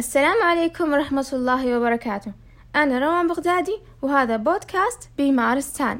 [0.00, 2.32] السلام عليكم ورحمة الله وبركاته.
[2.76, 5.98] أنا روان بغدادي وهذا بودكاست بمارستان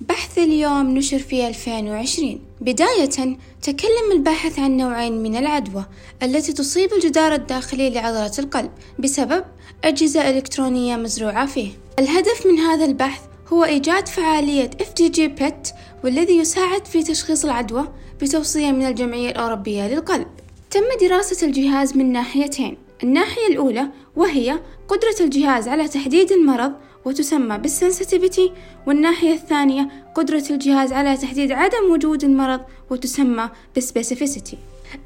[0.00, 5.84] بحث اليوم نشر في 2020 بداية تكلم الباحث عن نوعين من العدوى
[6.22, 9.44] التي تصيب الجدار الداخلي لعضلة القلب بسبب
[9.84, 11.70] أجهزة إلكترونية مزروعة فيه.
[11.98, 13.20] الهدف من هذا البحث
[13.52, 17.88] هو إيجاد فعالية FDG PET والذي يساعد في تشخيص العدوى
[18.22, 20.26] بتوصية من الجمعية الأوروبية للقلب.
[20.70, 22.78] تم دراسة الجهاز من ناحيتين.
[23.02, 26.72] الناحية الأولى وهي قدرة الجهاز على تحديد المرض
[27.04, 28.52] وتسمى بال sensitivity
[28.86, 34.58] والناحية الثانية قدرة الجهاز على تحديد عدم وجود المرض وتسمى بال specificity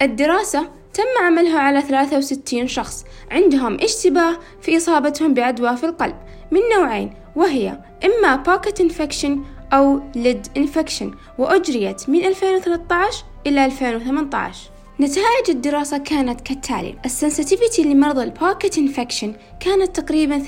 [0.02, 3.04] الدراسة تم عملها على 63 شخص.
[3.30, 6.16] عندهم اشتباه في إصابتهم بعدوى في القلب
[6.50, 9.42] من نوعين وهي إما pocket infection
[9.72, 14.70] أو lead infection وأجريت من 2013 إلى 2018
[15.00, 16.94] نتائج الدراسة كانت كالتالي.
[17.04, 20.38] ال sensitivity لمرضى ال pocket infection كانت تقريبا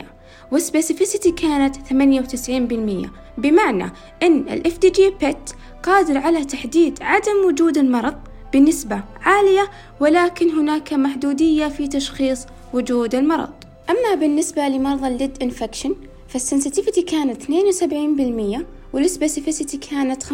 [0.00, 0.04] 38%
[0.52, 8.14] وال specificity كانت 98% بمعنى أن ال FDG PET قادر على تحديد عدم وجود المرض
[8.52, 13.50] بنسبة عالية ولكن هناك محدودية في تشخيص وجود المرض.
[13.90, 15.94] أما بالنسبة لمرضى ال lead infection
[16.28, 20.26] فال sensitivity كانت 72% وال specificity كانت 95%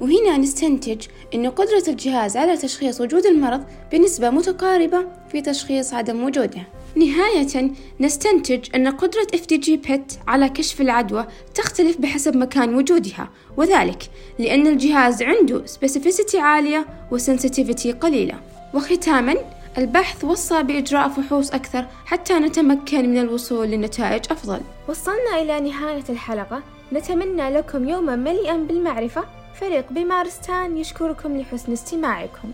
[0.00, 6.62] وهنا نستنتج أن قدرة الجهاز على تشخيص وجود المرض بنسبة متقاربة في تشخيص عدم وجوده.
[6.96, 14.02] نهاية نستنتج أن قدرة FDG PET على كشف العدوى تختلف بحسب مكان وجودها وذلك
[14.38, 18.40] لأن الجهاز عنده specificity عالية و sensitivity قليلة.
[18.74, 19.34] وختاما
[19.78, 24.60] البحث وصى بإجراء فحوص أكثر حتى نتمكن من الوصول لنتائج أفضل.
[24.88, 26.62] وصلنا إلى نهاية الحلقة.
[26.92, 29.24] نتمنى لكم يوما مليئا بالمعرفة.
[29.54, 32.52] فريق بمارستان يشكركم لحسن استماعكم.